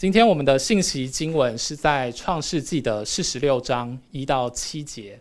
[0.00, 5.20] 今天我们的信息经文是在创世纪的四十六章一到七节。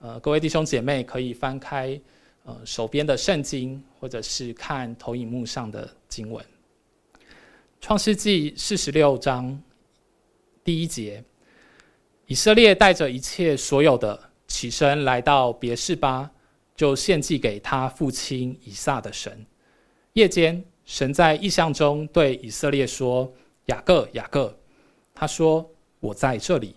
[0.00, 1.96] 呃，各位弟兄姐妹可以翻开
[2.42, 6.44] 呃手边的圣经，或者是看投影幕上的经文。
[7.80, 9.56] 创世纪四十六章
[10.64, 11.22] 第一节，
[12.26, 16.28] 以色列带着一切所有的起身来到别是巴，
[16.74, 19.46] 就献祭给他父亲以撒的神。
[20.14, 23.32] 夜间，神在异象中对以色列说。
[23.68, 24.58] 雅各，雅各，
[25.14, 25.70] 他说
[26.00, 26.74] ：“我在这里。”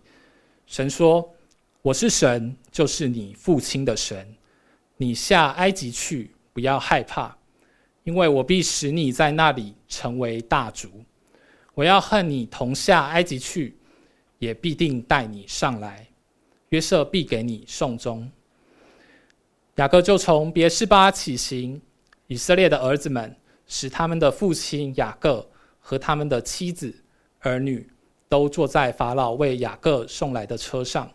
[0.67, 1.33] 神说
[1.81, 4.27] ：“我是神，就是你父亲的神。
[4.97, 7.33] 你下埃及去，不要害怕，
[8.03, 10.89] 因为我必使你在那里成为大族。
[11.73, 13.77] 我要和你同下埃及去，
[14.37, 16.05] 也必定带你上来。
[16.69, 18.29] 约瑟必给你送终。”
[19.75, 21.81] 雅各就从别是巴起行，
[22.27, 23.33] 以色列的儿子们
[23.65, 25.47] 使他们的父亲雅各。
[25.81, 26.93] 和他们的妻子、
[27.39, 27.85] 儿女
[28.29, 31.11] 都坐在法老为雅各送来的车上。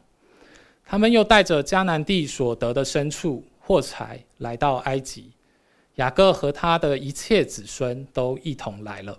[0.85, 5.31] 他们又带着迦南地所得的牲畜、货财来到埃及。
[5.95, 9.19] 雅各和他的一切子孙都一同来了。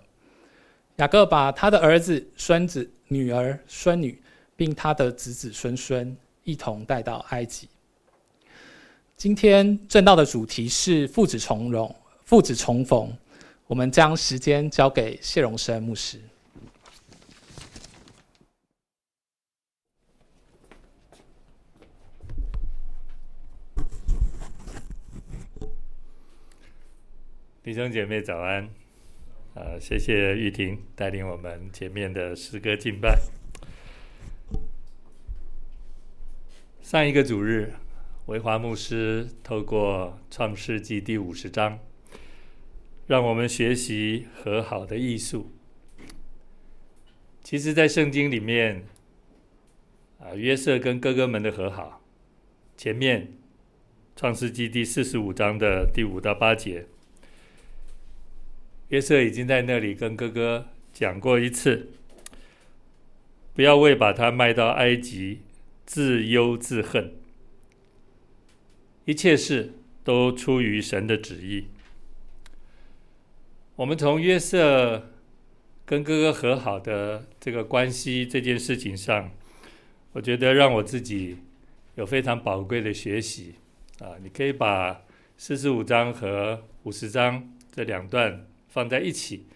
[0.96, 4.22] 雅各把他的儿子、孙子、女儿、孙女，
[4.54, 7.68] 并他的子子孙孙一同带到埃及。
[9.16, 11.92] 今天正道的主题是父子重融、
[12.24, 13.12] 父子重逢。
[13.68, 16.18] 我们将时间交给谢荣生牧师。
[27.62, 28.70] 弟兄姐妹早安，
[29.52, 33.18] 啊，谢谢玉婷带领我们前面的诗歌敬拜。
[36.80, 37.74] 上一个主日，
[38.24, 41.78] 维华牧师透过创世纪第五十章。
[43.08, 45.50] 让我们学习和好的艺术。
[47.42, 48.84] 其实，在圣经里面，
[50.20, 52.04] 啊，约瑟跟哥哥们的和好，
[52.76, 53.32] 前面
[54.14, 56.84] 创世纪第四十五章的第五到八节，
[58.88, 61.88] 约瑟已经在那里跟哥哥讲过一次，
[63.54, 65.40] 不要为把他卖到埃及
[65.86, 67.14] 自忧自恨，
[69.06, 69.72] 一切事
[70.04, 71.68] 都出于神的旨意。
[73.78, 75.08] 我们从约瑟
[75.86, 79.30] 跟哥哥和好的这个关系这件事情上，
[80.14, 81.36] 我觉得让我自己
[81.94, 83.54] 有非常宝贵的学习
[84.00, 84.18] 啊！
[84.20, 85.02] 你可以把
[85.36, 89.46] 四十五章和五十章这两段放在一起。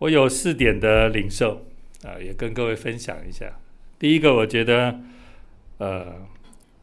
[0.00, 1.64] 我有四点的领受
[2.04, 3.58] 啊，也跟各位分享一下。
[3.98, 5.00] 第一个，我觉得
[5.78, 6.28] 呃，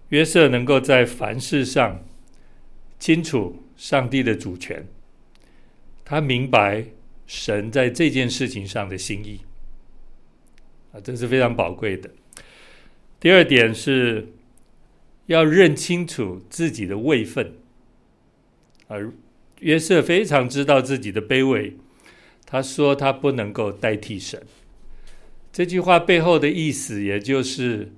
[0.09, 2.03] 约瑟能够在凡事上
[2.97, 4.87] 清楚上帝的主权。
[6.09, 6.85] 他明白
[7.25, 9.41] 神在这件事情上的心意，
[10.93, 12.09] 啊，这是非常宝贵的。
[13.19, 14.29] 第二点是
[15.25, 17.55] 要认清楚自己的位分，
[18.87, 19.11] 而
[19.59, 21.75] 约瑟非常知道自己的卑微，
[22.45, 24.41] 他说他不能够代替神。
[25.51, 27.91] 这句话背后的意思，也就是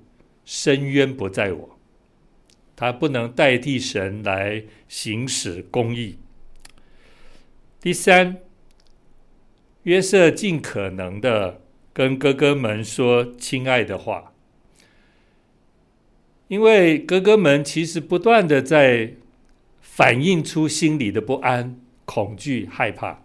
[0.44, 1.78] 深渊不在我，
[2.74, 6.18] 他不能代替神来行使公义。
[7.82, 8.36] 第三，
[9.84, 11.62] 约瑟尽可能的
[11.94, 14.34] 跟哥哥们说亲爱的话，
[16.48, 19.14] 因为哥哥们其实不断的在
[19.80, 23.22] 反映出心里的不安、恐惧、害怕，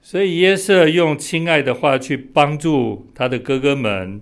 [0.00, 4.20] 所以约瑟用亲爱的话去帮助他的哥哥们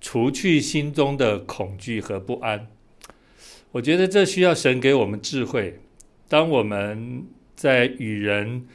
[0.00, 2.68] 除去心中的恐惧和不安。
[3.72, 5.78] 我觉得这需要神给我们智慧，
[6.26, 7.26] 当我们。
[7.54, 8.66] 在与人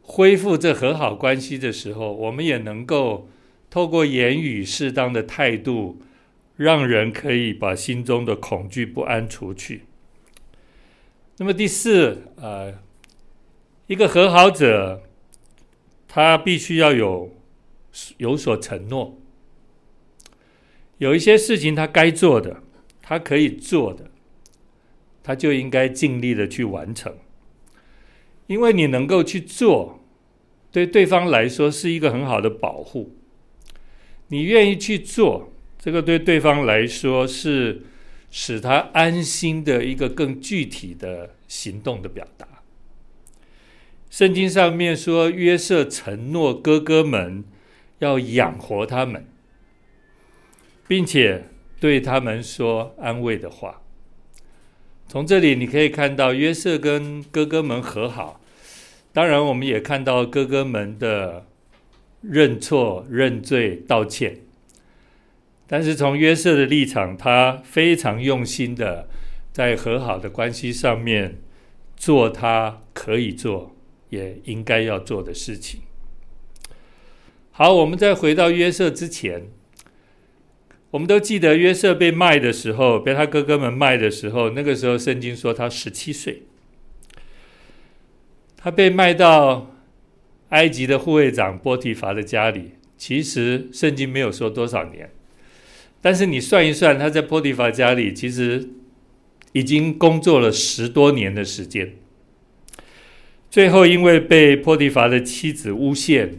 [0.00, 3.28] 恢复这和好关系的时候，我们也能够
[3.70, 6.00] 透过言语适当的态度，
[6.56, 9.82] 让人可以把心中的恐惧不安除去。
[11.38, 12.74] 那么第四，呃，
[13.86, 15.02] 一个和好者，
[16.06, 17.34] 他必须要有
[18.18, 19.18] 有所承诺，
[20.98, 22.62] 有一些事情他该做的，
[23.00, 24.10] 他可以做的，
[25.22, 27.16] 他就应该尽力的去完成。
[28.46, 30.00] 因为你能够去做，
[30.70, 33.16] 对对方来说是一个很好的保护。
[34.28, 37.82] 你愿意去做，这个对对方来说是
[38.30, 42.48] 使他安心的一个更具体的行动的表达。
[44.08, 47.44] 圣经上面说，约瑟承诺哥哥们
[47.98, 49.26] 要养活他们，
[50.88, 51.48] 并且
[51.78, 53.81] 对他们说安慰的话。
[55.12, 58.40] 从这里你可以看到约瑟跟哥哥们和好，
[59.12, 61.46] 当然我们也看到哥哥们的
[62.22, 64.38] 认错、认罪、道歉。
[65.66, 69.06] 但是从约瑟的立场，他非常用心的
[69.52, 71.42] 在和好的关系上面
[71.94, 73.76] 做他可以做
[74.08, 75.82] 也应该要做的事情。
[77.50, 79.48] 好，我们再回到约瑟之前，
[80.92, 86.42] 我们都记得约瑟被卖的时候，被他哥哥们卖的时候，那个时候圣经说他十七岁，
[88.58, 89.74] 他被卖到
[90.50, 92.72] 埃及的护卫长波提伐的家里。
[92.98, 95.10] 其实圣经没有说多少年。
[96.02, 98.68] 但是你算一算，他在波提伐家里其实
[99.52, 101.94] 已经工作了十多年的时间。
[103.50, 106.34] 最后因为被波提伐的妻子诬陷，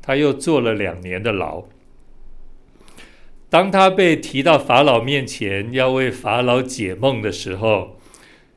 [0.00, 1.68] 他又坐了两年的牢。
[3.50, 7.98] 当他被提到法老面前要为法老解梦的时候，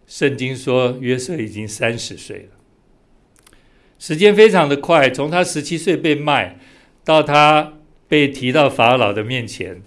[0.08, 3.56] 圣经说约瑟已经三十岁了。
[3.98, 6.60] 时间非常的快，从他十七岁被卖
[7.04, 7.74] 到他
[8.08, 9.82] 被提到法老的面前。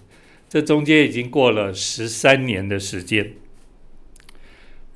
[0.49, 3.33] 这中间已经过了十三年的时间，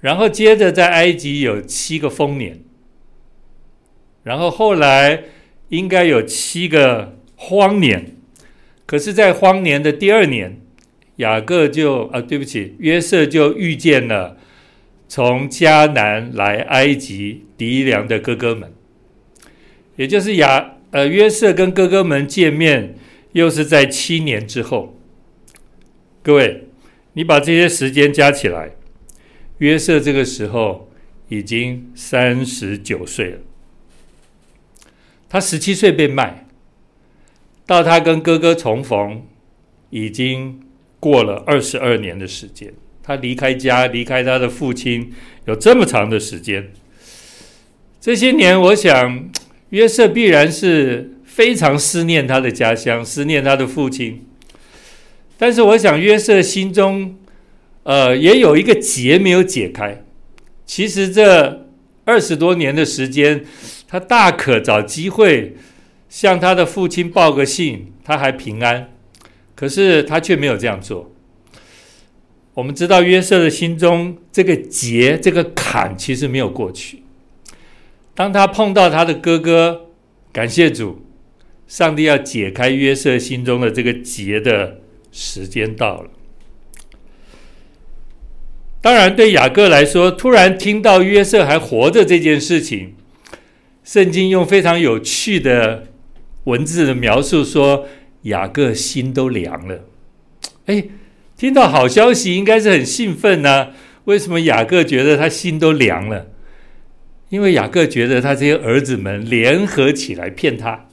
[0.01, 2.61] 然后接着在埃及有七个丰年，
[4.23, 5.25] 然后后来
[5.69, 8.17] 应该有七个荒年，
[8.91, 10.61] 可是，在荒年的第二年，
[11.19, 14.37] 雅各就啊，对不起，约瑟就遇见了
[15.07, 18.73] 从迦南来埃及糴粮的哥哥们，
[19.95, 22.97] 也就是雅呃约瑟跟哥哥们见面，
[23.31, 24.99] 又是在七年之后。
[26.25, 26.65] 各位，
[27.13, 28.73] 你把这些时间加起来，
[29.59, 30.91] 约瑟这个时候
[31.29, 33.39] 已经三十九岁了。
[35.29, 36.49] 他十七岁被卖，
[37.71, 39.23] 到他跟哥哥重逢，
[39.91, 40.59] 已经
[40.99, 42.75] 过了二十二年的时间。
[43.01, 45.13] 他离开家，离开他的父亲，
[45.45, 46.73] 有这么长的时间。
[48.01, 49.31] 这些年，我想
[49.69, 54.27] 约瑟必然是非常思念他的家乡，思念他的父亲。
[55.39, 57.17] 但是我想，约瑟心中，
[57.85, 60.03] 呃，也有一个结没有解开。
[60.67, 61.69] 其实这
[62.05, 63.45] 二十多年的时间，
[63.87, 65.55] 他大可找机会
[66.11, 68.93] 向他的父亲报个信，他还平安。
[69.55, 71.11] 可是他却没有这样做。
[72.53, 77.03] 我们知道，约瑟的心中这个结、这个坎，其实没有过去。
[78.15, 79.87] 当他碰到他的哥哥，
[80.31, 81.07] 感谢主，
[81.67, 84.77] 上帝要解开约瑟心中的这个结的。
[85.13, 86.11] 时间到了。
[88.81, 92.95] 当然，对雅各来说，突然听到约瑟还活着这件事情，
[93.83, 95.89] 圣经用非常有趣的
[96.45, 97.87] 文字的描述说，
[98.23, 99.85] 雅各心都凉了。
[100.67, 100.85] 哎，
[101.37, 103.69] 听到好消息应该是很兴奋呢。
[104.05, 106.27] 为什么雅各觉得他心都凉了？
[107.29, 110.89] 因为雅各觉得他这些儿子们联合起来骗他，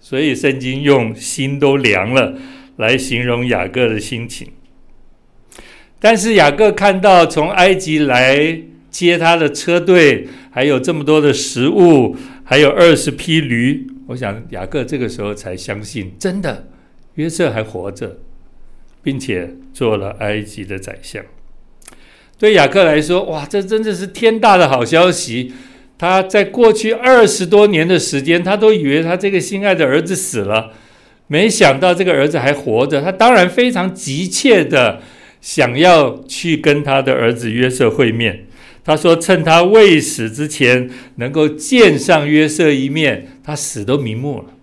[0.00, 2.36] 所以圣经用心都凉了。
[2.76, 4.48] 来形容雅各的心情，
[5.98, 8.60] 但是雅各看到从埃及来
[8.90, 12.14] 接他的车队，还有这么多的食物，
[12.44, 16.68] 还有二十匹驴，我想雅各这个时候才相信，真的
[17.14, 18.18] 约瑟还活着，
[19.02, 21.24] 并且做了埃及的宰相。
[22.38, 25.52] 对雅各来说，哇，这真的是天大的好消息！
[25.98, 30.72] 他在过去二十多年的时间，他都以为他这个心爱的儿子死了。
[31.28, 35.00] 没想到这个儿子还活着，他当然非常急切的
[35.40, 38.45] 想要去跟他的儿子约瑟会面。
[38.86, 44.54] 他说：“趁他未死之前，能够见上约瑟一面，他死都瞑目了。”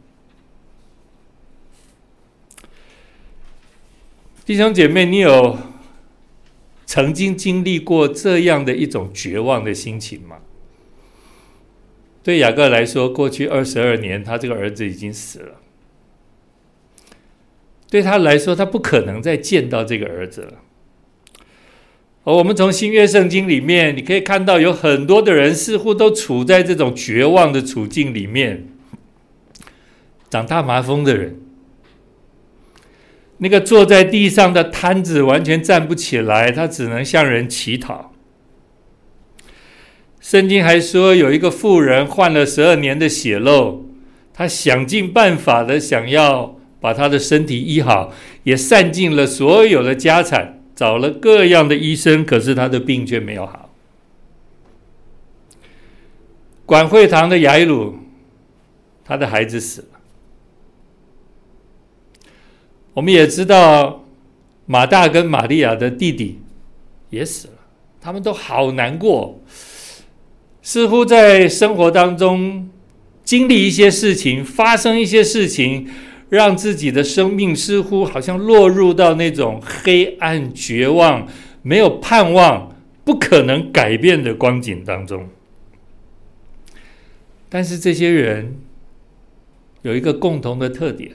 [4.45, 5.57] 弟兄姐妹，你有
[6.85, 10.37] 曾经经历过这样的一种绝望的心情吗？
[12.23, 15.59] 对雅各来说，过去二十二年，他这个儿子已经死了。
[17.89, 20.62] 对他来说，他不可能再见到这个儿子了。
[22.25, 28.67] 而我们从新约圣经里面，你可以看到有很多的人似乎都处在这种绝望的处境里面。
[30.29, 31.39] 长大麻风的人，
[33.39, 38.13] 那个坐在地上的瘫子完全站不起来，他只能向人乞讨。
[40.19, 43.85] 圣经还说，有一个妇人患了十二年的血漏，
[44.33, 46.57] 他想尽办法的想要。
[46.83, 48.11] 把他的身体医好，
[48.43, 53.69] 也散尽了所有的家产，找了各样的医生，可是他的病却没有好。
[56.65, 57.97] 管会堂的雅伊鲁，
[59.03, 59.87] 他的孩子死了。
[62.93, 64.05] 我们也知道，
[64.65, 66.39] 马大跟玛利亚的弟弟
[67.09, 67.53] 也死了，
[67.99, 69.41] 他们都好难过，
[70.61, 72.69] 似乎在生活当中
[73.23, 75.89] 经历一些事情，发生一些事情，
[76.33, 81.27] 让自己的生命似乎好像落入到那种黑暗、绝望、
[81.61, 85.29] 没有盼望、不可能改变的光景当中。
[87.49, 88.57] 但是这些人
[89.83, 91.11] 有一个共同的特点，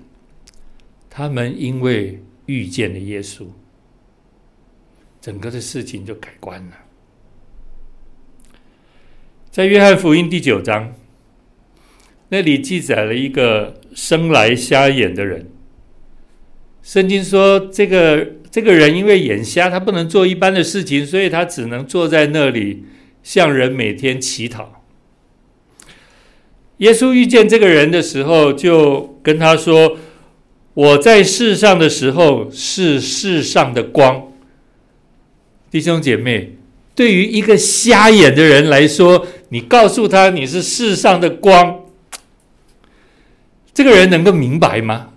[1.10, 3.46] 他们因为遇见了耶稣，
[5.20, 6.74] 整个的事情就改观了。
[9.50, 10.94] 在约翰福音第九章，
[12.28, 15.50] 那里记载了一个生来瞎眼的人。
[16.84, 22.84] 圣经说，这个这个人因为眼瞎，他不能做一般的事情，所以他只能坐在那里，
[23.24, 24.84] 向人每天乞讨。
[26.76, 29.98] 耶稣遇见这个人的时候，就跟他说
[30.74, 34.28] ：“我在世上的时候是世上的光。”
[35.72, 36.54] 弟兄姐妹。
[36.94, 41.77] 对于一个瞎眼的人来说，你告诉他你是世上的光，
[43.78, 45.10] 这个人能够明白吗？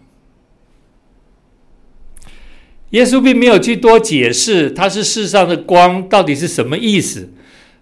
[2.92, 7.34] 耶稣并没有去多解释他是世上的光到底是什么意思，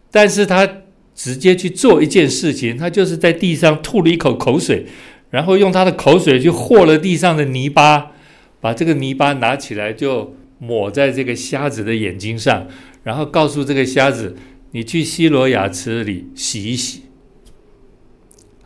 [0.09, 0.65] 但是他
[1.13, 4.85] 直接去做一件事情，他就是在地上吐了一口口水，
[5.31, 8.13] 然后用他的口水去和了地上的泥巴，
[8.61, 12.67] 把这个泥巴拿起来就抹在这个瞎子的眼睛上。
[13.03, 14.37] 然后告诉这个瞎子
[14.71, 17.01] ：“你去西罗亚池里洗一洗。”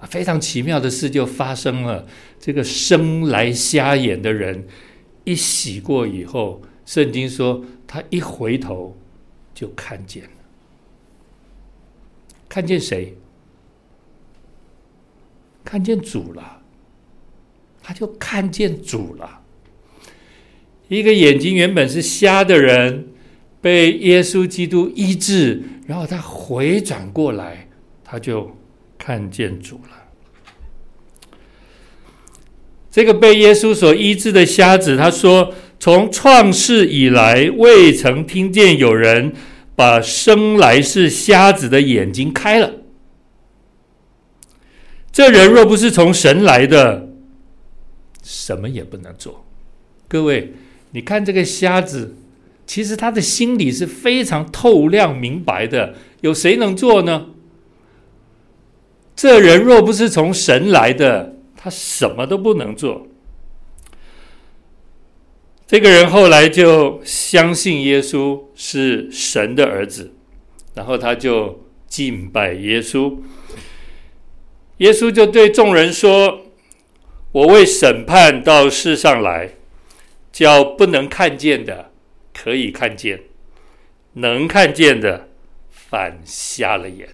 [0.06, 2.06] 非常奇妙的事就发生了。
[2.40, 4.68] 这个生来瞎眼的人
[5.24, 8.98] 一洗过以后，圣经说他一回头
[9.54, 10.30] 就看见了。
[12.50, 13.16] 看见谁？
[15.64, 16.62] 看见主了。
[17.82, 19.42] 他就看见主了。
[20.88, 23.08] 一个眼睛原本是瞎的人。
[23.62, 27.70] 被耶稣基督医治，然后他回转过来，
[28.04, 28.52] 他就
[29.06, 31.38] 看见主了。
[32.90, 39.34] 这个被耶稣所医治的瞎子，他说：“从创世以来，未曾听见有人
[39.76, 42.76] 把生来是瞎子的眼睛开了。
[45.12, 47.10] 这人若不是从神来的，
[48.24, 49.46] 什么也不能做。”
[50.08, 50.54] 各位，
[50.92, 52.16] 你看这个瞎子。
[52.66, 57.26] 其实他的心里是非常透亮明白的，有谁能做呢？
[59.16, 63.08] 这人若不是从神来的，他什么都不能做。
[65.66, 70.14] 这个人后来就相信耶稣是神的儿子，
[70.76, 73.18] 然后他就敬拜耶稣。
[74.78, 76.42] 耶稣就对众人说
[77.32, 79.52] ：“我为审判到世上来，
[80.32, 81.92] 叫不能看见的。”
[82.36, 83.22] 可以看见，
[84.14, 85.30] 能看见的
[85.70, 87.10] 反瞎了眼。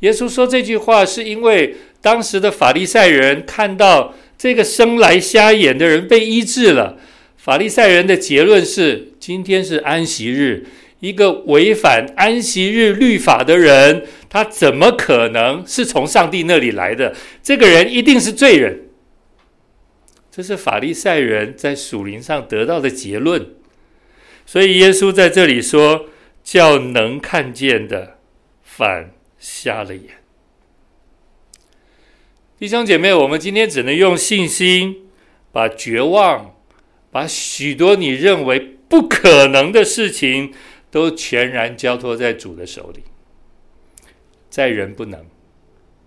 [0.00, 6.98] 耶稣说这句话，是因为当时的法利赛人看到这个生来瞎眼的人被医治了。
[7.36, 10.66] 法利赛人的结论是：今天是安息日，
[11.00, 17.14] 一个违反安息日律法的人，他怎么可能是从上帝那里来的？
[17.42, 18.82] 这个人一定是罪人。
[20.30, 23.44] 这是法利赛人在属灵上得到的结论，
[24.46, 26.06] 所以耶稣在这里说
[26.44, 28.18] ：“叫能看见的
[28.62, 30.22] 反瞎了眼。”
[32.58, 35.08] 弟兄姐妹，我们今天只能用信心，
[35.52, 36.56] 把绝望，
[37.10, 40.52] 把许多你认为不可能的事情，
[40.90, 43.04] 都全然交托在主的手里。
[44.50, 45.24] 在人不能，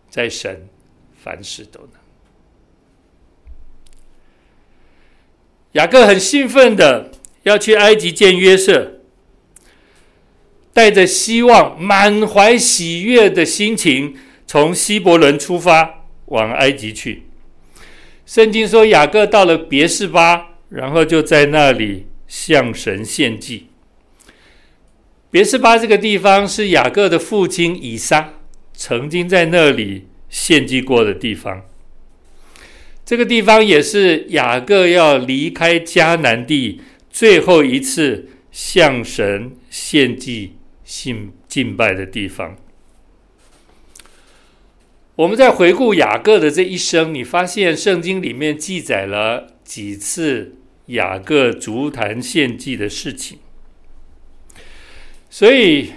[0.10, 0.68] 在神
[1.16, 1.92] 凡事都能。
[5.74, 7.12] 雅各很兴奋的
[7.44, 9.01] 要去埃及见约瑟，
[10.74, 14.16] 带着希望、满怀喜悦的心情，
[14.48, 17.24] 从希伯伦出发往埃及去。
[18.26, 23.68] 圣经说，雅各到了别是巴，然后就在那里向神献祭。
[25.30, 28.34] 别是巴这个地方是雅各的父亲以撒
[28.74, 31.64] 曾经在那里献祭过的地方。
[33.06, 40.54] 这个地方也是雅各要离开迦南地最后一次向神献祭、
[40.92, 42.58] 信敬拜的地方。
[45.16, 50.58] 我们在回顾雅各的这一生，你发现圣经里面记载了几次
[50.88, 53.40] 雅各足坛献祭的事情，
[55.30, 55.92] 所以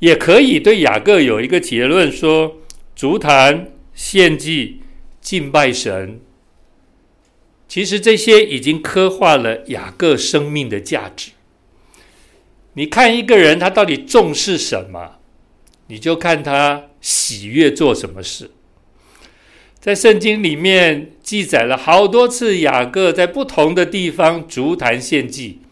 [0.00, 2.58] 也可以对雅各有一个结论说：
[2.94, 4.82] 足坛献祭。
[5.22, 6.18] 敬拜神，
[7.68, 11.32] 其实这些已经刻画了雅各生命的价值。
[12.74, 15.18] 你看一个人他到底重视什么，
[15.88, 18.50] 你就看他喜悦做什么事。
[19.80, 25.62] 在圣经里面记载了好多次，雅各在不同的地方足坛献祭，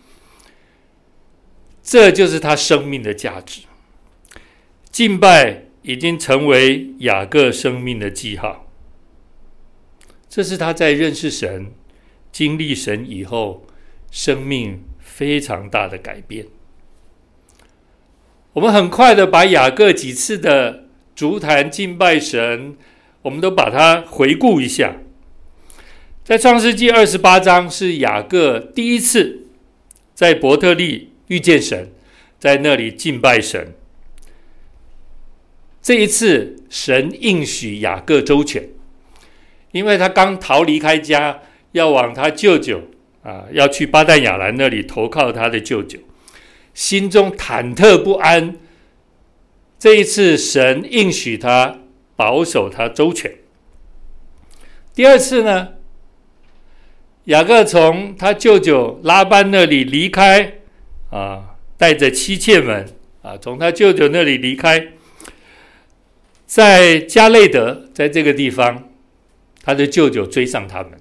[1.83, 3.61] 这就是他生命的价值。
[4.91, 8.67] 敬拜已经成为雅各生命的记号，
[10.29, 11.73] 这是他在认识神、
[12.33, 13.67] 经历神以后，
[14.11, 16.47] 生命非常大的改变。
[18.59, 22.77] 我们很快的把雅各几次的足坛敬拜神。
[23.23, 24.97] 我们都把它回顾一下，
[26.25, 29.47] 在创世纪二十八章是雅各第一次
[30.13, 31.93] 在伯特利遇见神，
[32.41, 33.75] 在那里敬拜神。
[35.81, 38.69] 这一次，神应许雅各周全，
[39.71, 41.41] 因为他刚逃离开家，
[41.73, 42.83] 要往他舅舅
[43.23, 45.99] 啊，要去巴旦亚兰那里投靠他的舅舅，
[46.79, 48.55] 心中忐忑不安。
[49.81, 51.81] 这一次，神应许他。
[52.15, 53.33] 保守他周全。
[54.93, 55.69] 第二次呢，
[57.27, 60.55] 雅各从他舅舅拉班那里离开，
[61.11, 62.89] 啊，带着妻妾们
[63.23, 64.89] 啊，从他舅舅那里离开，
[66.45, 68.89] 在加内德，在这个地方，
[69.63, 70.99] 他的舅舅追上他们。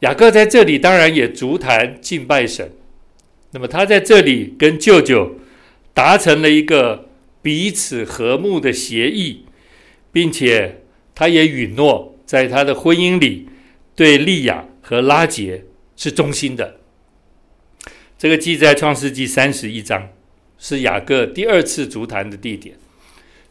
[0.00, 2.72] 雅各在这里当然也足坛敬拜神，
[3.52, 5.36] 那么他在这里跟舅舅
[5.92, 7.04] 达成了一个。
[7.42, 9.44] 彼此和睦的协议，
[10.10, 10.82] 并且
[11.14, 13.48] 他也允诺在他的婚姻里
[13.94, 15.62] 对利亚和拉杰
[15.96, 16.80] 是忠心的。
[18.18, 20.08] 这个记在创世纪三十一章，
[20.58, 22.74] 是雅各第二次足坛的地点。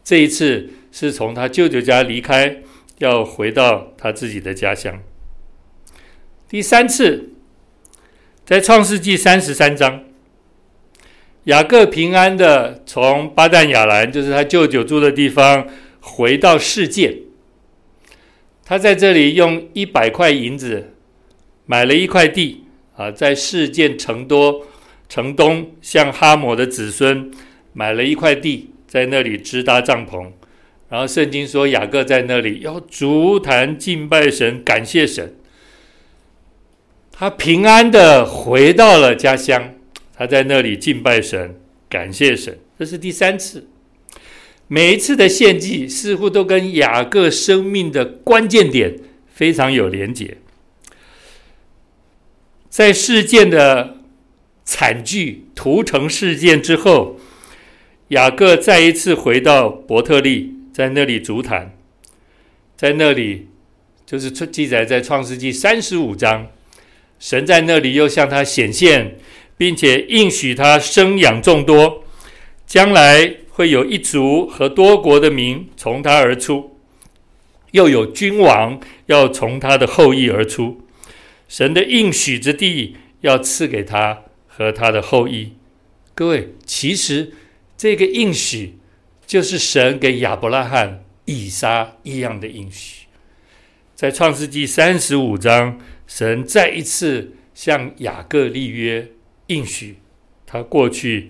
[0.04, 2.58] 这一次是从他舅舅家离开，
[2.98, 5.02] 要回到他自己的家乡。
[6.48, 7.32] 第三次
[8.46, 10.04] 在创世纪三十三章。
[11.46, 15.68] 雅各平安的从巴旦亚兰，就是他舅舅住的地方，
[16.00, 17.18] 回到世界。
[18.64, 20.94] 他在这里用一百块银子
[21.66, 22.66] 买了一块地
[22.96, 24.68] 啊，在世界城多
[25.10, 27.32] 城东，向哈摩的子孙
[27.74, 30.32] 买了一块地，在那里支搭帐篷。
[30.90, 35.36] 然后圣经说，雅各在那里要足坛敬拜神，感谢神。
[37.18, 39.72] 他平安的回到了家乡。
[40.18, 43.68] 他在那里敬拜神，感谢神，这是第三次。
[44.68, 48.98] 每一次的献祭似乎都跟雅各生命的关键点
[49.28, 50.38] 非常有连结。
[52.70, 53.98] 在事件的
[54.64, 57.20] 惨剧屠城事件之后，
[58.08, 61.78] 雅各再一次回到伯特利，在那里足坛，
[62.78, 63.50] 在那里
[64.06, 66.48] 就是记载在创世纪三十五章，
[67.26, 69.18] 神在那里又向他显现。
[69.58, 72.04] 并且应许他生养众多，
[72.68, 76.78] 将来会有一族和多国的民从他而出，
[77.72, 80.82] 又有君王要从他的后裔而出。
[81.48, 85.54] 神的应许之地要赐给他和他的后裔。
[86.14, 87.32] 各位，其实
[87.78, 88.78] 这个应许
[89.26, 93.06] 就是神给亚伯拉罕、以撒一样的应许。
[93.96, 99.12] 在创世纪三十五章，神再一次向雅各立约。
[99.48, 99.98] 应许
[100.48, 101.30] 他过去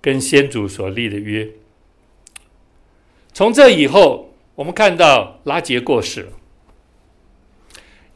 [0.00, 1.48] 跟先祖所立的约。
[3.32, 6.32] 从这以后，我们看到拉结过世了，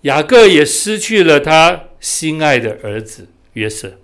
[0.01, 3.99] 雅各也失去了他心爱的儿子约瑟。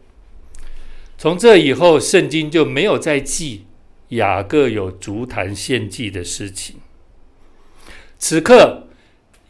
[1.19, 3.67] 从这以后，圣经就没有再记
[4.11, 6.77] 雅各有足坛献祭的事情。
[8.17, 8.84] 此刻，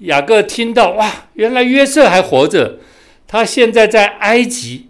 [0.05, 2.79] 雅各听到哇，原来约瑟还活着，
[3.27, 4.89] 他现在在埃及。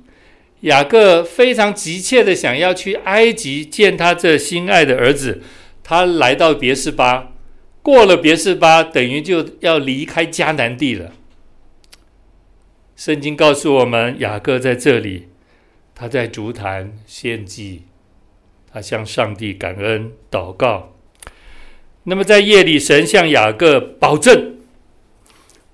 [0.60, 5.42] 雅各非常急切的想要去埃及见他这心爱的儿子，
[5.82, 7.32] 他来到别是巴，
[7.82, 11.12] 过了别是巴，等于就要离开迦南地了。
[12.96, 15.28] 圣经告诉我们，雅各在这里，
[15.94, 17.82] 他在筑坛献祭，
[18.72, 20.94] 他向上帝感恩祷告。
[22.04, 24.54] 那么在夜里，神向雅各保证，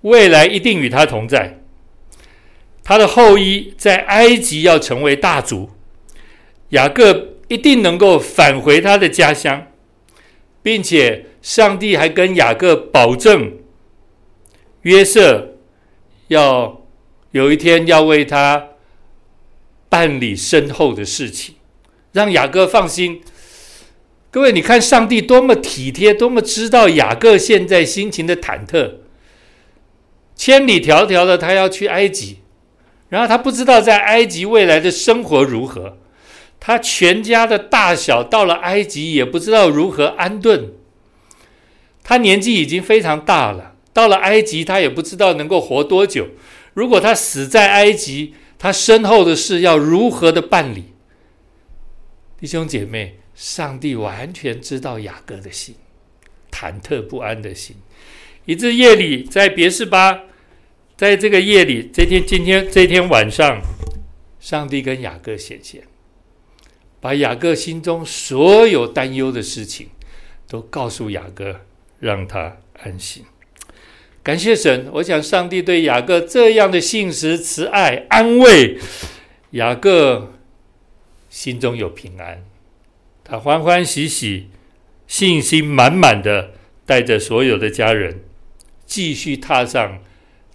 [0.02, 1.60] 未来一定与他同在。
[2.82, 5.70] 他的后裔在埃及要成为大族，
[6.70, 9.68] 雅各一定能够返回他的家乡，
[10.62, 13.58] 并且上帝还跟雅各保证，
[14.82, 15.56] 约瑟
[16.28, 16.82] 要
[17.30, 18.70] 有一天要为他
[19.88, 21.56] 办理身后的事情，
[22.12, 23.20] 让雅各放心。
[24.32, 28.94] 各位，你看上帝多么体贴，多么知道雅各现在心情的忐忑，
[30.40, 32.38] 千里迢迢的他要去埃及。
[33.10, 35.98] 然后他不知道在埃及未来的生活如何，
[36.58, 40.72] 他全家的大小到了埃及也不知道如何安顿。
[42.02, 46.28] 他年纪已经非常大了，到了埃及他也不知道能够活多久。
[46.72, 50.94] 如果他死在埃及，他身后的事要如何的办理？
[52.40, 55.74] 弟兄姐妹，上帝完全知道雅各的心，
[56.50, 57.76] 忐忑不安的心，
[58.46, 60.22] 以致夜里在别是巴，
[61.00, 63.62] 在这个夜里，这天今天这天晚上，
[64.38, 65.84] 上帝跟雅各显现，
[67.00, 69.88] 把雅各心中所有担忧的事情
[70.46, 71.62] 都告诉雅各，
[72.00, 73.24] 让他安心。
[74.22, 78.78] 感谢神，我想上帝对雅各这样的信实、慈爱、安慰，
[79.52, 80.34] 雅各。
[81.30, 82.44] 心中有平安，
[83.24, 84.48] 他欢欢喜喜、
[85.06, 86.50] 信心满满的
[86.84, 88.22] 带着所有的家人，
[88.84, 90.00] 继续踏上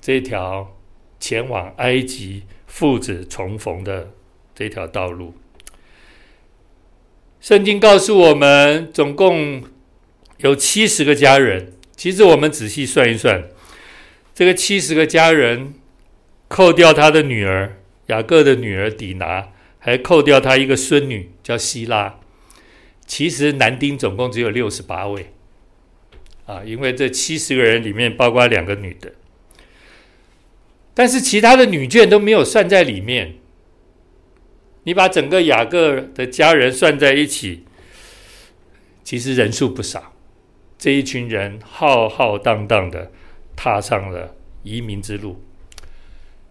[0.05, 0.77] 这条
[1.19, 4.11] 前往埃及父子重逢的
[4.53, 5.33] 这条道路。
[7.41, 9.63] 圣经告诉我们，总共
[10.37, 11.73] 有七十个家人。
[11.95, 13.45] 其实我们仔细算一算，
[14.35, 15.73] 这个七十个家人，
[16.47, 19.47] 扣掉他的女儿雅各的女儿底拿。
[19.79, 22.19] 还扣掉他一个孙女叫希拉，
[23.07, 25.31] 其实男丁总共只有六十八位，
[26.45, 29.11] 啊，因为这七十个人里面包括两个女的，
[30.95, 33.35] 但是其他的女眷都没有算在里面。
[34.85, 37.65] 你把整个雅各的家人算在一起，
[39.03, 40.13] 其实人数不少。
[40.77, 43.11] 这一群人浩浩荡荡的
[43.55, 45.41] 踏上了移民之路。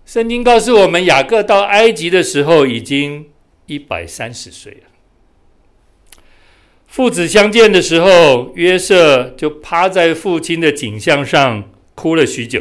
[0.04, 3.30] 圣经告诉我们，雅各到埃及的时候已经
[3.66, 6.16] 一百三十岁了。
[6.86, 12.60] 父子相见的时候，约瑟就趴在父亲的颈项上哭了许久。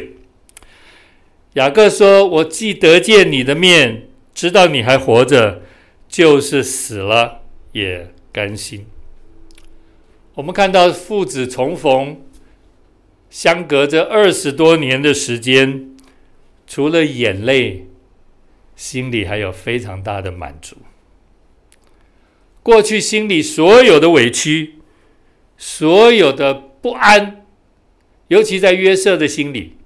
[1.54, 5.62] 雅各说：“我既得见你的面，知道你还活着，
[6.08, 8.86] 就是死了也甘心。”
[10.34, 12.20] 我们看到父子重逢，
[13.30, 15.90] 相隔着二十多年的时间。
[16.66, 17.86] 除了眼泪，
[18.74, 20.76] 心里还有非常大的满足。
[22.62, 24.76] 过去心里所有的委屈，
[25.56, 27.44] 所有的不安，
[28.28, 29.76] 尤其在约瑟的心里，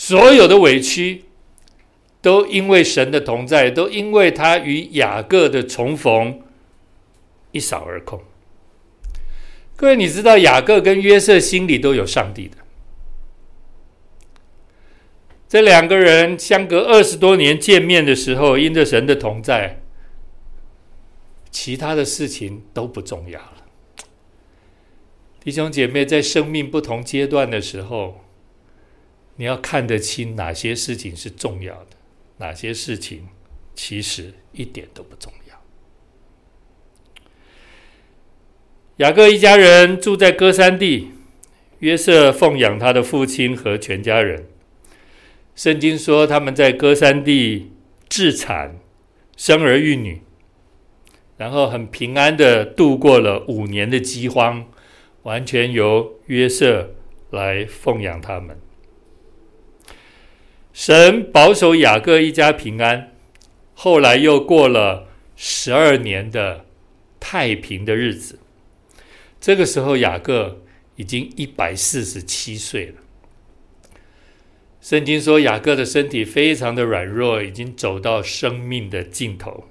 [0.00, 1.26] 所有的委屈，
[2.22, 6.40] 都因为神的同在，都因为他与雅各的重逢，
[7.52, 8.22] 一扫而空。
[9.76, 12.56] 各位，你知道雅各跟约瑟心里都有上帝的。
[15.46, 19.82] 这两个人相隔二十多年见面的时候，因着神的同在，
[21.50, 23.66] 其他的事情都不重要了。
[25.44, 28.24] 弟兄姐妹，在生命不同阶段的时候，
[29.40, 31.96] 你要看得清哪些事情是重要的，
[32.36, 33.26] 哪些事情
[33.74, 35.58] 其实一点都不重要。
[38.98, 41.12] 雅各一家人住在歌珊地，
[41.78, 44.44] 约瑟奉养他的父亲和全家人。
[45.54, 47.72] 圣经说他们在歌珊地
[48.10, 48.78] 置产，
[49.38, 50.20] 生儿育女，
[51.38, 54.66] 然后很平安的度过了五年的饥荒，
[55.22, 56.90] 完全由约瑟
[57.30, 58.60] 来奉养他们。
[60.80, 63.12] 神保守雅各一家平安，
[63.74, 66.64] 后来又过了十二年的
[67.20, 68.38] 太平的日子。
[69.38, 70.62] 这个时候雅各
[70.96, 72.94] 已经一百四十七岁了。
[74.80, 79.64] 圣经说，雅各的身体非常的软弱，已经走到生命的尽头。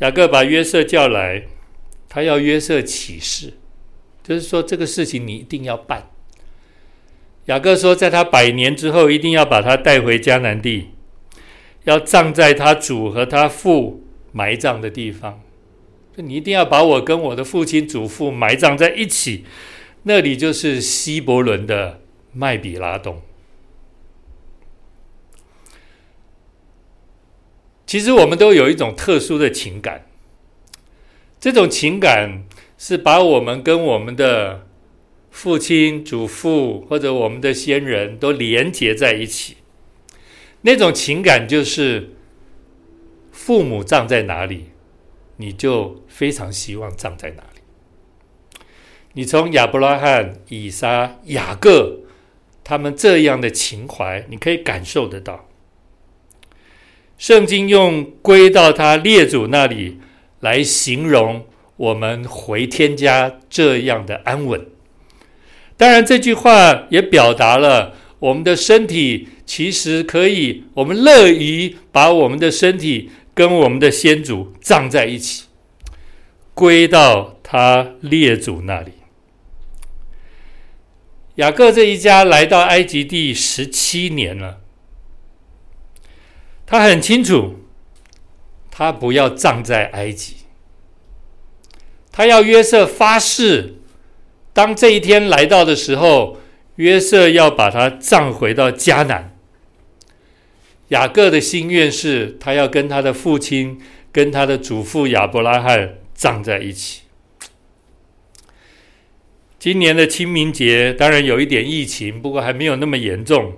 [0.00, 1.46] 雅各把约瑟叫来，
[2.08, 3.52] 他要约瑟起誓，
[4.24, 6.10] 就是说这个事情你一定要办。
[7.48, 10.88] 雅各说，在他百年之后，一定要把他带回迦南地，
[11.84, 15.40] 要葬在他祖和他父埋葬的地方。
[16.16, 19.46] 你一定要把我跟我的父亲祖父埋葬在一起，
[20.02, 22.02] 那里就是希伯伦的
[22.34, 23.22] 麦比拉洞。
[27.86, 30.06] 其实我们都有一种特殊的情感，
[31.40, 32.44] 这种情感
[32.76, 34.66] 是把我们跟我们的
[35.40, 39.58] 父亲、祖父或者我们的先人都连结在一起。
[40.62, 42.16] 那种情感就是
[43.30, 44.70] 父母葬在哪里，
[45.36, 47.60] 你就非常希望葬在哪里。
[49.12, 52.00] 你从亚伯拉罕、以撒、雅各
[52.64, 55.48] 他们这样的情怀，你可以感受得到。
[57.16, 60.00] 圣经用归到他列祖那里
[60.40, 61.46] 来形容
[61.76, 64.66] 我们回天家这样的安稳。
[65.78, 75.44] 当然，这句话也表达了我们的身体其实可以，我们乐于把我们的身体跟我们的先祖葬在一起，
[76.52, 78.92] 归到他列祖那里。
[81.36, 84.58] 雅各这一家来到埃及第十七年了，
[86.66, 87.60] 他很清楚，
[88.68, 90.38] 他不要葬在埃及，
[92.10, 93.76] 他要约瑟发誓，
[94.58, 96.36] 当这一天来到的时候，
[96.74, 99.36] 约瑟要把他葬回到迦南。
[100.88, 107.02] 雅各的心愿是他要跟他的父亲、跟他的祖父亚伯拉罕葬在一起。
[109.60, 113.52] 今年的清明节当然有一点疫情，不过还没有那么严重。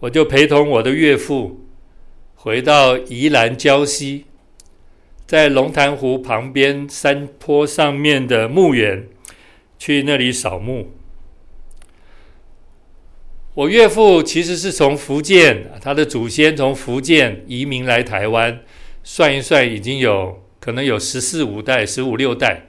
[0.00, 1.68] 我就陪同我的岳父
[2.34, 4.24] 回到宜兰礁溪，
[5.24, 9.06] 在龙潭湖旁边山坡上面的墓园
[9.80, 10.92] 去那里扫墓。
[13.54, 18.60] 我岳父其实是从福建，他的祖先从福建移民来台湾，
[19.02, 22.66] 算一算已经有可能有十四五代、十五六代，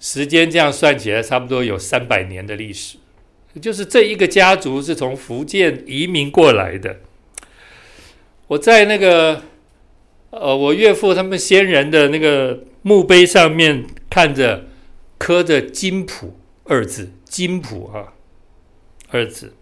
[0.00, 2.98] 时间这样算起来差不多有三百年的历史，
[3.62, 6.98] 就是这一个家族是从福建移民过来的。
[8.48, 9.42] 我在那个
[10.30, 14.66] 呃，我岳父他们先人的那个墓碑上面看着
[15.20, 18.14] 刻着“金埔”二字，“金埔”啊。
[19.10, 19.52] 二字，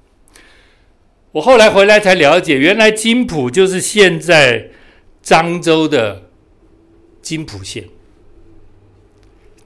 [1.32, 4.68] 我后来回来才了解，原来金埔就是现在
[5.24, 6.30] 漳州的
[7.20, 7.88] 金埔县。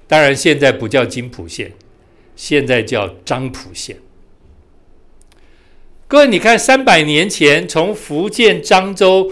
[0.07, 1.72] 当然，现在不叫金埔县，
[2.35, 3.98] 现在叫漳浦县。
[6.09, 9.31] 各位，你看，三百年前从福建漳州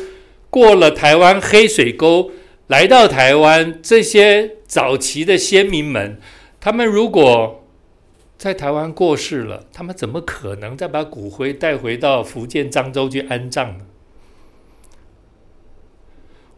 [0.50, 2.32] 过了台湾黑水沟，
[2.66, 6.18] 来到台湾，这些早期的先民们，
[6.60, 7.64] 他们如果
[8.36, 13.86] 在台湾过世了，他们怎么可能再把骨灰带回到福建漳州去安葬呢？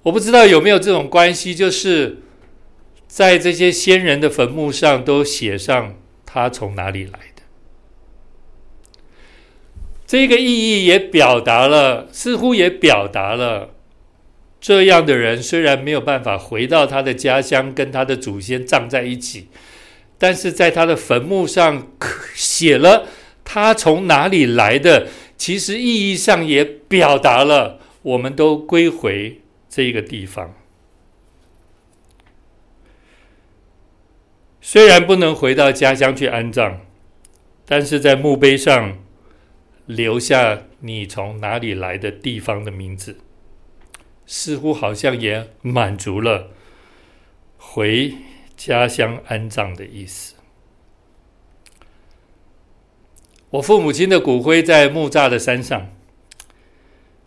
[0.03, 2.19] 我不知道有没有这种关系，就是
[3.07, 5.95] 在这些先人的坟墓上都写上
[6.27, 7.43] 他从哪里来的。
[10.05, 13.71] 这个意义也表达了，似乎也表达了，
[14.61, 19.49] 这样的人虽然没有办法回到他的家乡，跟他的祖先葬在一起。
[20.23, 21.91] 但是在他的坟墓上
[22.33, 23.09] 写了
[23.43, 30.55] 他从哪里来的，其实意义上也表达了我们都归回这一个地方。
[34.61, 36.79] 虽然不能回到家乡去安葬，
[37.67, 38.99] 但是在墓碑上
[39.87, 43.19] 留下你从哪里来的地方的名字，
[44.25, 46.53] 似乎好像也满足了
[47.57, 48.15] 回。
[48.65, 50.35] 家乡安葬的意思。
[53.51, 55.89] 我父母亲的骨灰在木栅的山上，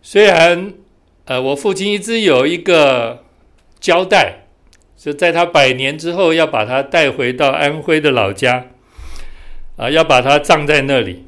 [0.00, 0.72] 虽然
[1.26, 3.22] 呃，我父亲一直有一个
[3.78, 4.46] 交代，
[4.96, 8.68] 就在他百年之后要把他带回到安徽的老家，
[9.76, 11.26] 啊、要把他葬在那里。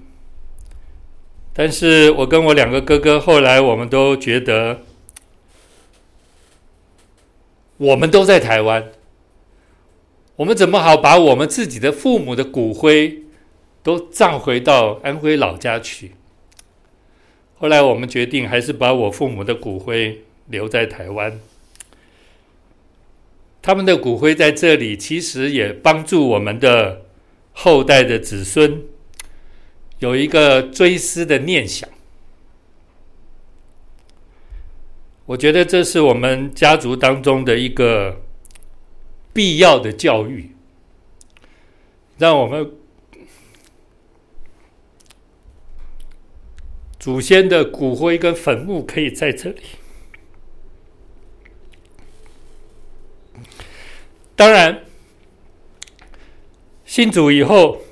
[1.52, 4.80] 但是我跟我两个哥哥后来我们都觉得，
[7.76, 8.90] 我们都在台湾。
[10.38, 13.24] 我们怎么好把我们自己的父母的骨灰
[13.82, 16.12] 都葬回到安徽老家去？
[17.56, 21.40] 后来我们决定还是把我父母的骨灰留在台湾。
[23.60, 27.06] 他们的骨灰在这里，其实也帮助我们的
[27.52, 28.84] 后代的子孙
[29.98, 31.88] 有一个追思的念想。
[35.26, 38.20] 我觉得这是我们家族当中的一个。
[39.38, 40.50] 必要的教育，
[42.18, 42.72] 让我们
[46.98, 49.62] 祖先的骨灰跟坟墓可以在这里。
[54.34, 54.84] 当然，
[56.84, 57.82] 信主以后，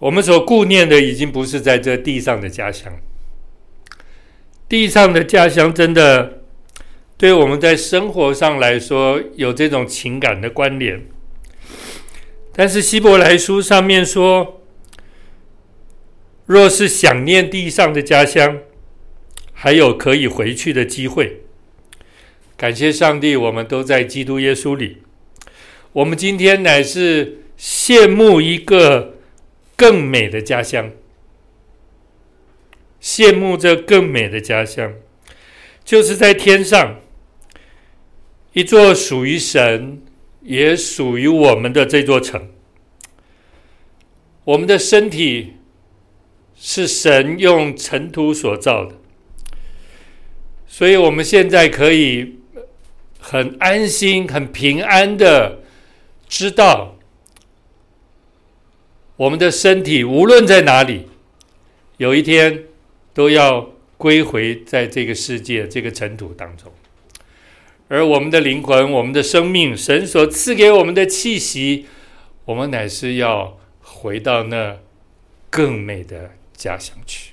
[0.00, 3.00] 我们所顾念的已经不是在这地上的家乡。
[4.70, 6.42] 地上的家乡真的
[7.18, 11.02] 对我们在生活上来说有这种情感的关联，
[12.52, 14.62] 但是希伯来书上面说，
[16.46, 18.60] 若是想念地上的家乡，
[19.52, 21.40] 还有可以回去的机会。
[22.56, 24.98] 感谢上帝，我们都在基督耶稣里。
[25.94, 29.16] 我们今天乃是羡慕一个
[29.74, 30.92] 更美的家乡。
[33.00, 34.92] 羡慕这更美的家乡，
[35.84, 37.00] 就是在天上，
[38.52, 40.02] 一座属于神，
[40.42, 42.50] 也属于我们的这座城。
[44.44, 45.54] 我们的身体
[46.56, 48.96] 是神用尘土所造的，
[50.66, 52.40] 所以我们现在可以
[53.18, 55.60] 很安心、很平安的
[56.28, 56.96] 知道，
[59.16, 61.06] 我们的身体无论在哪里，
[61.98, 62.64] 有一天
[63.12, 66.72] 都要归回在这个世界、这个尘土当中。
[67.88, 71.86] 而我们的灵魂、我们的生命，神所赐给我们的气息，
[72.44, 74.76] 我们乃是要回到那
[75.50, 77.32] 更美的家乡去。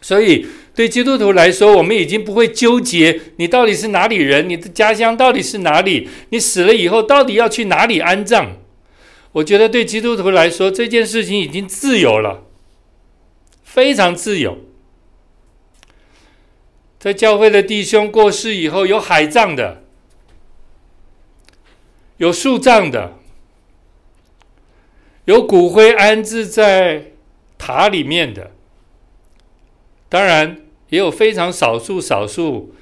[0.00, 8.56] 所以，对基督徒来说，我们已经不会纠结你到底是哪里人，你的家乡到底是哪里，你死了以后到底要去哪里安葬。
[9.32, 12.46] 我觉得，对基督徒来说，这件事情已经自由了，
[13.72, 14.58] 非常自由。
[16.98, 19.84] 在教会的弟兄过世以后，有海葬的，
[22.16, 23.16] 有树葬的，
[25.26, 27.12] 有骨灰安置在
[27.56, 28.50] 塔里面的。
[30.08, 32.74] 当然，也有非常少数少数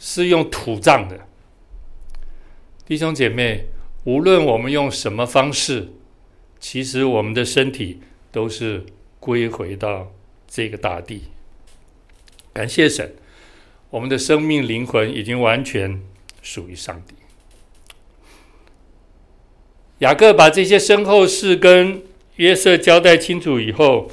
[0.00, 1.20] 是用土葬的。
[2.84, 3.66] 弟兄姐妹，
[4.02, 5.92] 无论我们用什么方式，
[6.58, 8.00] 其实我们的身体
[8.32, 8.84] 都是
[9.28, 10.10] 归回到
[10.48, 11.24] 这个大地。
[12.54, 13.14] 感谢神。
[13.90, 16.00] 我们的生命灵魂已经完全
[16.40, 17.14] 属于上帝。
[19.98, 22.02] 雅各把这些身后事跟
[22.36, 24.10] 约瑟交代清楚以后，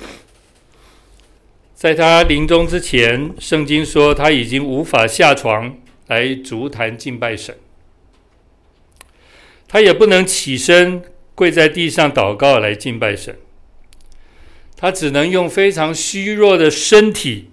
[1.74, 7.58] 在他临终之前，圣经说他已经无法下床来足坛敬拜神，
[9.66, 11.02] 他也不能起身
[11.34, 13.38] 跪在地上祷告来敬拜神，
[14.76, 17.50] 他只能用非常虚弱的身体。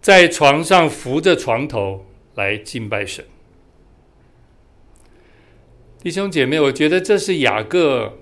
[0.00, 3.24] 在床上扶着床头来敬拜神，
[6.02, 8.18] 弟兄姐妹，我觉得这是雅各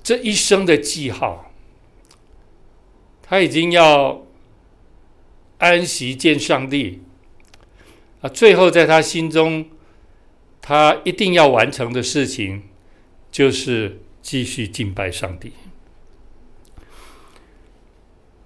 [0.00, 1.52] 这一生的记号。
[3.20, 4.24] 他已经要
[5.58, 7.02] 安息见上帝
[8.20, 9.68] 啊，最后在他心中，
[10.62, 12.62] 他一定要完成的事情，
[13.32, 15.52] 就是继续敬拜上帝。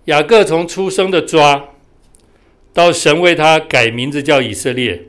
[0.07, 1.71] 雅各从出生的抓，
[2.73, 5.09] 到神为他改名字叫以色列，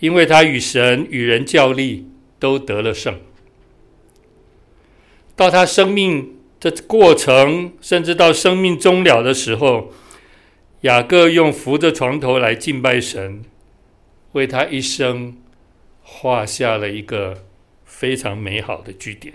[0.00, 3.20] 因为他与神与人较力都得了胜。
[5.36, 9.92] 到他生命的过程，甚至到生命终了的时候，
[10.82, 13.42] 雅各用扶着床头来敬拜神，
[14.32, 15.36] 为他一生
[16.02, 17.44] 画下了一个
[17.84, 19.34] 非常美好的句点。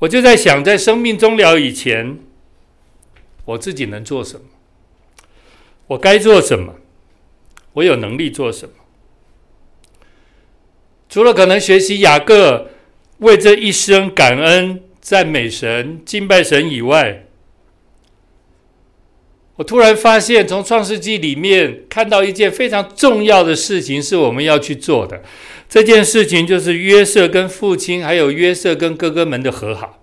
[0.00, 2.18] 我就在想，在生命终了以前，
[3.44, 4.46] 我自己能做什么？
[5.88, 6.76] 我该做什么？
[7.74, 8.74] 我有能力做什么？
[11.08, 12.70] 除了可能学习雅各
[13.18, 17.27] 为这一生感恩、赞美神、敬拜神以外，
[19.58, 25.20] 我突然发现，从创世纪里面看到一件非常重要的事情，是我们要去做的。
[25.68, 30.00] 这件事情就是约瑟跟父亲，还有约瑟跟哥哥们的和好。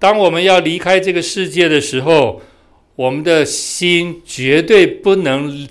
[0.00, 2.42] 当我们要离开这个世界的时候，
[2.96, 5.68] 我们的心绝对不能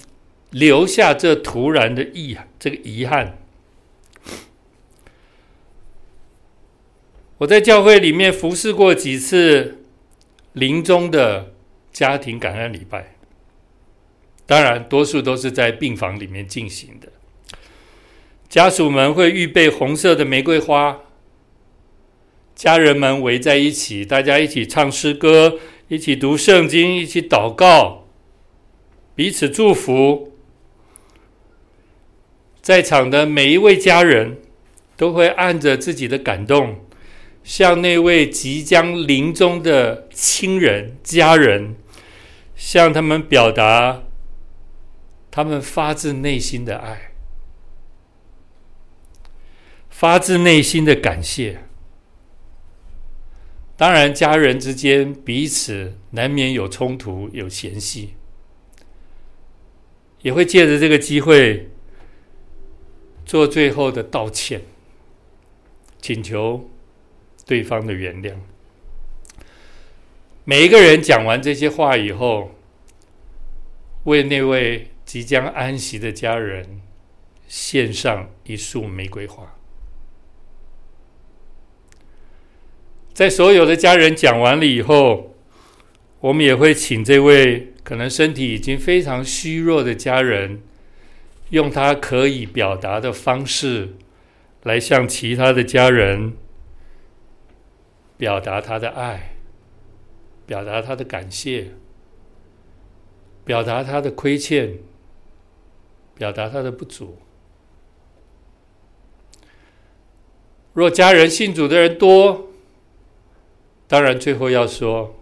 [0.52, 3.38] 留下这突然的遗这个遗憾。
[7.40, 9.79] 我在教会里面服侍过几次
[10.60, 11.54] 临终的
[11.92, 13.16] 家庭感恩礼拜。
[14.46, 17.08] 当然，多数都是在病房里面进行的。
[18.50, 21.02] 家属们会预备红色的玫瑰花，
[22.56, 28.08] 家人们围在一起，大家一起唱诗歌，一起读圣经，一起祷告，
[29.16, 30.34] 彼此祝福。
[32.62, 34.38] 在场的每一位家人
[34.98, 36.86] 都会按着自己的感动，
[37.50, 41.76] 向那位即将临终的亲人、家人，
[42.56, 44.04] 向他们表达。
[45.32, 47.12] 他们发自内心的爱，
[49.90, 51.64] 发自内心的感谢。
[53.76, 58.14] 当然，家人之间彼此难免有冲突、有嫌隙，
[60.22, 61.72] 也会借着这个机会
[63.26, 64.62] 做最后的道歉，
[66.00, 66.70] 请求
[67.50, 68.36] 对方的原谅。
[70.46, 72.52] 每一个人讲完这些话以后，
[74.04, 74.92] 为那位。
[75.10, 76.82] 即将安息的家人，
[77.48, 79.56] 献上一束玫瑰花。
[83.12, 85.36] 在所有的家人讲完了以后，
[86.20, 90.62] 我们也会请这位可能身体已经非常虚弱的家人，
[91.50, 93.96] 用他可以表达的方式
[94.62, 96.34] 来向其他的家人
[98.20, 99.38] 表达他的爱，
[100.46, 101.72] 表达他的感谢，
[103.46, 104.80] 表达他的亏欠，
[106.16, 107.18] 表达他的不足。
[110.74, 112.50] 若家人信主的人多，
[113.88, 115.16] 当然最后要说，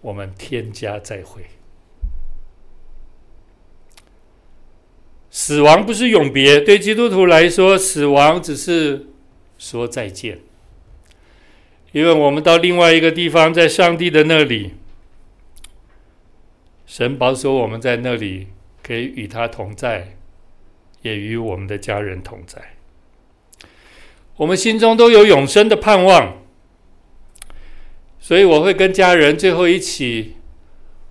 [0.00, 1.42] 我们天家再会。
[5.30, 9.08] 死亡不是永别，对基督徒来说，死亡只是
[9.58, 10.38] 说再见。
[11.94, 14.72] 因为我们到另外一个地方，在上帝的那里，
[16.84, 18.48] 神保守我们在那里
[18.82, 20.16] 可以与他同在，
[21.02, 22.60] 也与我们的家人同在。
[24.38, 26.42] 我们心中都有永生的盼望，
[28.18, 30.34] 所以我会跟家人最后一起，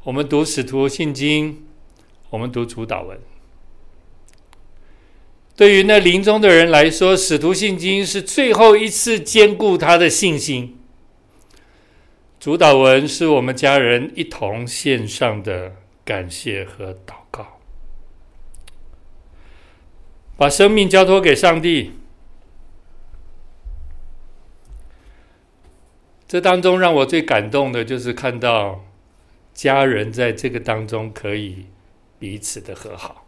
[0.04, 1.66] 我们读使徒信经，
[2.32, 3.18] 我们读主祷文。
[5.56, 10.80] 对于那临终的人来说，《使徒信经》是最后一次坚固他的信心。
[12.40, 17.60] 主祷文是我们家人一同献上的感谢和祷告，
[20.36, 21.92] 把生命交托给上帝。
[26.28, 28.84] 这当中让我最感动的就是看到
[29.54, 31.68] 家人在这个当中可以
[32.18, 33.23] 彼此的和好。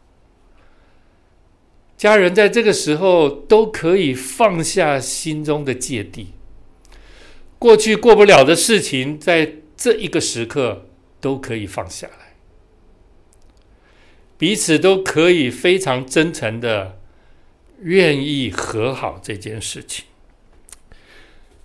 [1.97, 6.33] 家人在这个时候都可以放下心中的芥蒂，
[7.57, 10.87] 过去过不了的事情，在这一个时刻
[11.21, 12.35] 都可以放下来，
[14.37, 16.99] 彼此都可以非常真诚的
[17.81, 20.03] 愿意和好这件事情。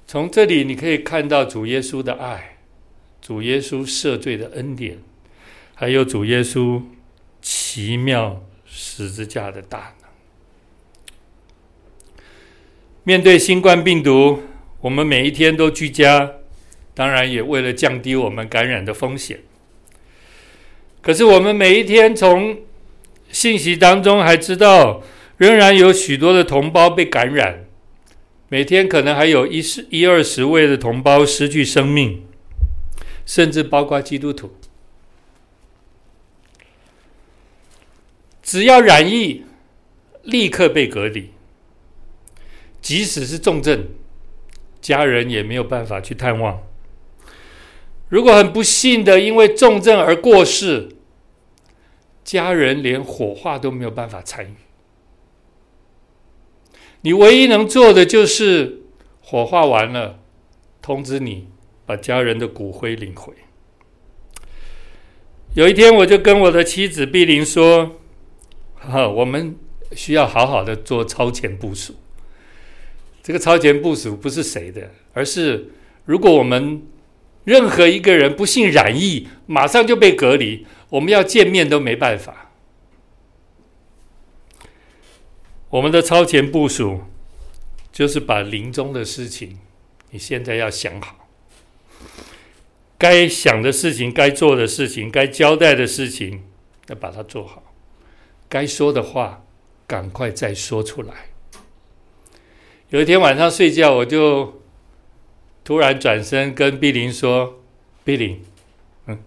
[0.06, 2.58] 从这里你可以看到主耶稣的爱，
[3.20, 4.98] 主耶稣赦罪的恩典，
[5.74, 6.82] 还有主耶稣
[7.42, 9.96] 奇妙十字架的大。
[13.04, 14.42] 面对新冠病毒，
[14.82, 16.32] 我们每一天都居家，
[16.94, 19.40] 当然也为了降低我们感染的风险。
[21.00, 22.58] 可是我们每一天从
[23.30, 25.02] 信息当中还知道，
[25.38, 27.64] 仍然有许多的同胞被感染，
[28.48, 32.22] 每天可能还有一十一二十位的同胞失去生命，
[33.24, 34.54] 甚至包括基督徒。
[38.42, 39.44] 只要染疫，
[40.22, 41.30] 立刻被隔离。
[42.80, 43.86] 即使是重症，
[44.80, 46.62] 家人也没有办法去探望。
[48.08, 50.88] 如果很不幸的因为重症而过世，
[52.24, 54.54] 家人连火化都没有办法参与。
[57.02, 58.82] 你唯一能做的就是
[59.20, 60.18] 火化完了，
[60.82, 61.48] 通知你
[61.86, 63.32] 把家人的骨灰领回。
[65.54, 67.96] 有一天，我就跟我的妻子碧玲说
[68.74, 69.56] ：“哈，我们
[69.92, 71.94] 需要好好的做超前部署。”
[73.30, 75.70] 这个超前部署不是谁的，而是
[76.04, 76.82] 如果我们
[77.44, 82.50] 任何一个人不幸染疫，马上就被隔离，我们要见面都没办法。
[85.68, 87.02] 我们的超前部署
[87.92, 89.60] 就是把临终的事情，
[90.10, 91.28] 你现在要想好，
[92.98, 96.42] 该想的事情、该做的事情、该交代的事情，
[96.88, 97.62] 要把它做好，
[98.48, 99.44] 该说的话，
[99.86, 101.29] 赶快再说出来。
[102.90, 104.60] 有一天晚上睡觉，我就
[105.62, 107.60] 突然转身跟碧玲说
[108.02, 108.44] ：“碧玲，
[109.06, 109.22] 嗯。”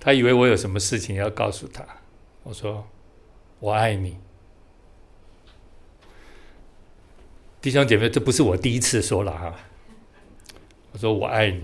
[0.00, 1.86] 他以为我有什么事情要告诉他。
[2.42, 2.88] 我说
[3.60, 4.16] ：“我爱你。”
[7.62, 9.54] 弟兄姐妹，这不是我第一次说了哈。
[10.90, 11.62] 我说：“我爱你。”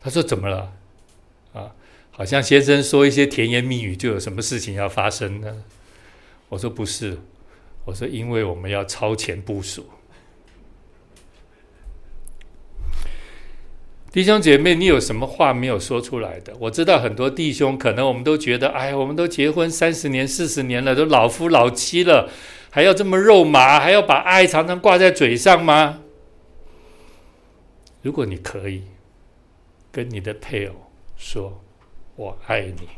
[0.00, 0.72] 他说：“怎么了？”
[1.54, 1.76] 啊，
[2.10, 5.62] 好像先生说一些甜言蜜语就有什么事情要发生呢？
[6.48, 7.20] 我说：“不是。”
[7.84, 9.84] 我说：“因为我们要超前部署，
[14.12, 16.54] 弟兄姐妹，你有什么话没有说出来的？
[16.60, 22.30] 我知道很多弟兄可能我们都觉得，哎，我们都结婚三十年、四十年了，都老夫老妻了，
[22.70, 26.02] 还要这么肉麻，还要把爱常常挂在嘴上吗？
[28.02, 28.84] 如果你可以
[29.90, 30.74] 跟你的配偶
[31.16, 31.64] 说
[32.14, 32.88] ‘我爱你’。”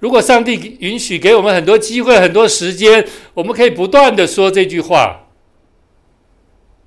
[0.00, 5.28] 如果上帝允许给我们很多机会、很多时间，我们可以不断的说这句话。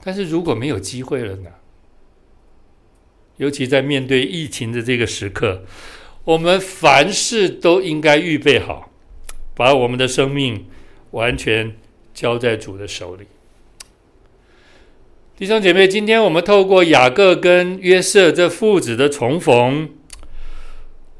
[0.03, 1.49] 但是如果没有机会了呢？
[3.37, 5.63] 尤其在面对疫情的这个时刻，
[6.23, 8.91] 我们凡事都应该预备好，
[9.55, 10.65] 把我们的生命
[11.11, 11.75] 完全
[12.13, 13.25] 交在主的手里。
[15.37, 19.89] 弟兄姐妹，今天我们透过雅各跟约瑟这父子的重逢。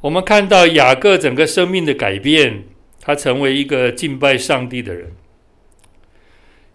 [0.04, 2.66] 我们看到雅各整个生命的改变，
[3.00, 5.14] 他成为一个敬拜上帝的人，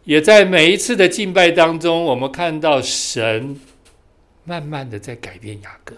[0.05, 3.61] 也在每一次的敬拜当中，我们看到神
[4.45, 5.95] 慢慢的在改变雅各。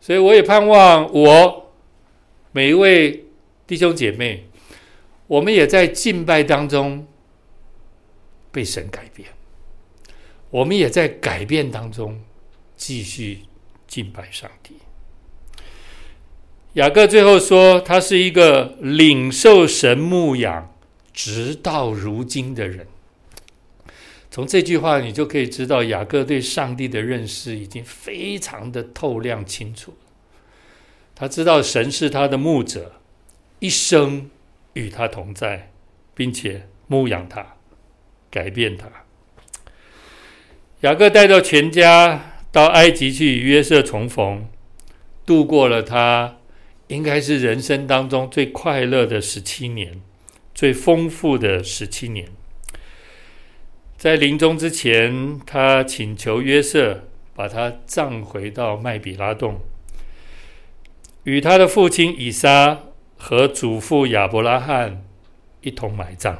[0.00, 1.72] 所以，我也盼望我
[2.50, 3.26] 每一位
[3.64, 4.48] 弟兄姐妹，
[5.28, 7.06] 我们也在敬拜当中
[8.50, 9.28] 被神改变，
[10.50, 12.20] 我们也在改变当中
[12.74, 13.42] 继续
[13.86, 14.74] 敬拜上帝。
[16.76, 20.74] 雅各最后说，他是一个领受神牧养
[21.10, 22.86] 直到如今的人。
[24.30, 29.96] 从这句话，你就可以知道雅各对上帝的认识已经非常的透亮清楚。
[31.14, 33.00] 他知道神是他的牧者，
[33.60, 34.28] 一生
[34.74, 35.72] 与他同在，
[36.14, 37.56] 并且牧养他，
[38.30, 38.86] 改变他。
[40.82, 44.46] 雅各带着全家到埃及去与约瑟重逢，
[45.24, 46.36] 度过了他。
[46.88, 50.00] 应该是人生当中最快乐的十七年，
[50.54, 52.28] 最丰富的十七年。
[53.96, 59.62] 在临终之前，他请求约瑟把他葬回到麦比拉洞，
[61.24, 62.82] 与他的父亲以撒
[63.16, 65.04] 和祖父亚伯拉罕
[65.62, 66.38] 一同埋葬，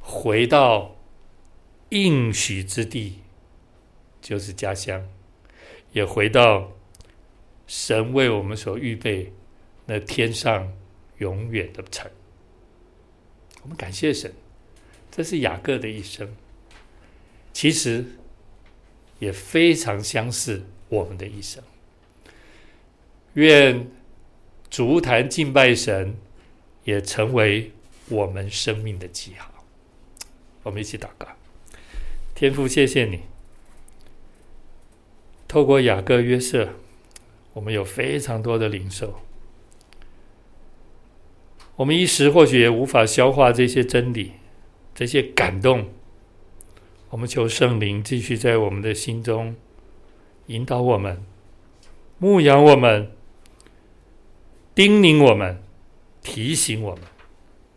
[0.00, 0.96] 回到
[1.88, 3.20] 应许之地，
[4.20, 5.06] 就是家乡，
[5.92, 6.75] 也回到。
[7.66, 9.32] 神为我们所预备
[9.86, 10.72] 那天上
[11.18, 12.10] 永远的城，
[13.62, 14.32] 我们感谢神。
[15.10, 16.36] 这是雅各的一生，
[17.52, 18.04] 其实
[19.18, 21.62] 也非常相似我们的一生。
[23.34, 23.88] 愿
[24.70, 26.16] 足坛敬拜神
[26.84, 27.72] 也成为
[28.08, 29.52] 我们生命的记号。
[30.62, 31.28] 我们一起祷告，
[32.34, 33.20] 天父，谢谢你，
[35.48, 36.70] 透过雅各约瑟。
[37.56, 39.14] 我们有非常多的领受，
[41.76, 44.32] 我们一时或许也无法消化这些真理，
[44.94, 45.88] 这些感动。
[47.08, 49.56] 我们求圣灵继续在我们的心中
[50.48, 51.24] 引导我们、
[52.18, 53.10] 牧养我们、
[54.74, 55.62] 叮咛我们、
[56.22, 57.04] 提醒我们，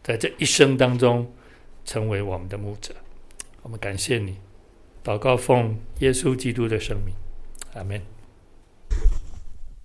[0.03, 1.32] 在这一生当中
[1.86, 2.93] 成为我们的牧者。
[3.61, 4.36] 我们感谢你，
[5.05, 7.15] 祷告奉耶稣基督的圣名，
[7.75, 8.18] 阿门。